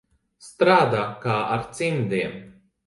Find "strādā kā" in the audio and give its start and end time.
0.45-1.37